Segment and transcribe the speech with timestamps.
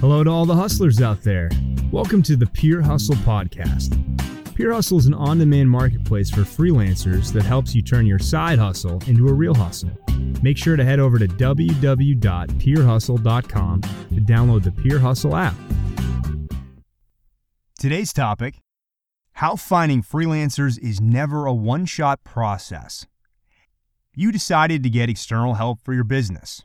[0.00, 1.50] Hello to all the hustlers out there.
[1.90, 3.98] Welcome to the Pure Hustle Podcast.
[4.54, 8.60] Pure Hustle is an on demand marketplace for freelancers that helps you turn your side
[8.60, 9.90] hustle into a real hustle.
[10.40, 15.56] Make sure to head over to www.purehustle.com to download the Pure Hustle app.
[17.76, 18.60] Today's topic
[19.32, 23.04] How finding freelancers is never a one shot process.
[24.14, 26.64] You decided to get external help for your business.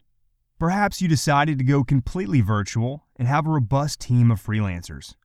[0.64, 5.16] Perhaps you decided to go completely virtual and have a robust team of freelancers.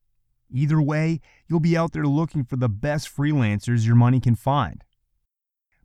[0.51, 4.83] Either way, you'll be out there looking for the best freelancers your money can find.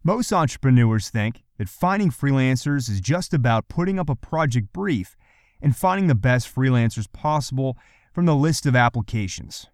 [0.03, 5.15] Most entrepreneurs think that finding freelancers is just about putting up a project brief
[5.61, 7.77] and finding the best freelancers possible
[8.11, 9.67] from the list of applications.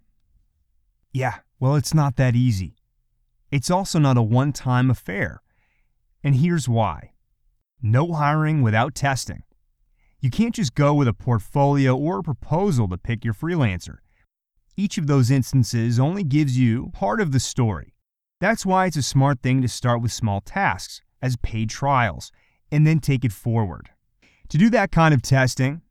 [1.14, 2.76] Yeah, well, it's not that easy.
[3.50, 5.42] It's also not a one time affair.
[6.22, 7.14] And here's why
[7.82, 9.44] no hiring without testing.
[10.22, 14.00] You can't just go with a portfolio or a proposal to pick your freelancer.
[14.76, 17.94] Each of those instances only gives you part of the story.
[18.42, 22.32] That's why it's a smart thing to start with small tasks as paid trials
[22.70, 23.90] and then take it forward.
[24.50, 25.82] To do that kind of testing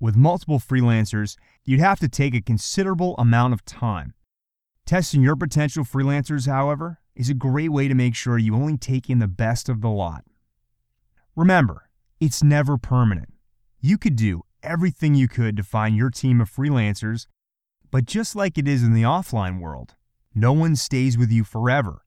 [0.00, 4.12] with multiple freelancers, you'd have to take a considerable amount of time.
[4.84, 9.08] Testing your potential freelancers, however, is a great way to make sure you only take
[9.08, 10.24] in the best of the lot.
[11.36, 11.88] Remember,
[12.20, 13.31] it's never permanent.
[13.84, 17.26] You could do everything you could to find your team of freelancers,
[17.90, 19.96] but just like it is in the offline world,
[20.32, 22.04] no one stays with you forever.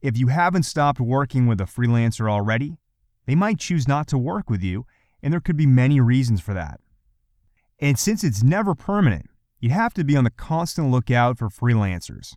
[0.00, 2.78] If you haven't stopped working with a freelancer already,
[3.24, 4.84] they might choose not to work with you,
[5.22, 6.80] and there could be many reasons for that.
[7.78, 12.34] And since it's never permanent, you have to be on the constant lookout for freelancers.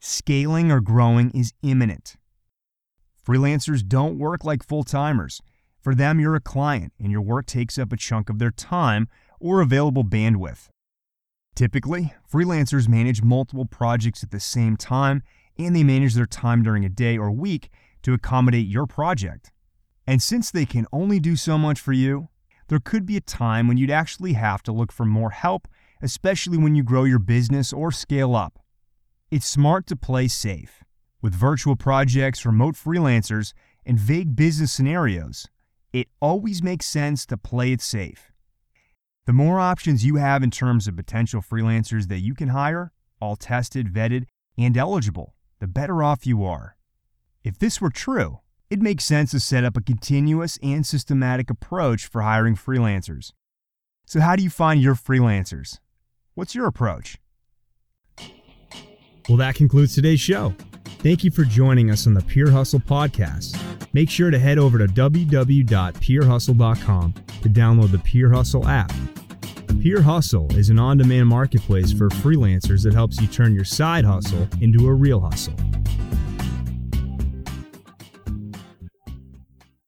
[0.00, 2.16] Scaling or growing is imminent.
[3.24, 5.40] Freelancers don't work like full timers.
[5.84, 9.06] For them, you're a client, and your work takes up a chunk of their time
[9.38, 10.70] or available bandwidth.
[11.54, 15.22] Typically, freelancers manage multiple projects at the same time,
[15.58, 17.68] and they manage their time during a day or week
[18.02, 19.52] to accommodate your project.
[20.06, 22.30] And since they can only do so much for you,
[22.68, 25.68] there could be a time when you'd actually have to look for more help,
[26.00, 28.58] especially when you grow your business or scale up.
[29.30, 30.82] It's smart to play safe.
[31.20, 33.52] With virtual projects, remote freelancers,
[33.84, 35.46] and vague business scenarios,
[35.94, 38.32] it always makes sense to play it safe.
[39.26, 42.90] The more options you have in terms of potential freelancers that you can hire,
[43.20, 44.24] all tested, vetted,
[44.58, 46.76] and eligible, the better off you are.
[47.44, 52.06] If this were true, it makes sense to set up a continuous and systematic approach
[52.06, 53.30] for hiring freelancers.
[54.04, 55.78] So, how do you find your freelancers?
[56.34, 57.18] What's your approach?
[59.28, 60.54] Well, that concludes today's show.
[61.04, 63.60] Thank you for joining us on the Pure Hustle Podcast.
[63.92, 68.90] Make sure to head over to www.purehustle.com to download the Pure Hustle app.
[69.82, 74.06] Pure Hustle is an on demand marketplace for freelancers that helps you turn your side
[74.06, 75.52] hustle into a real hustle.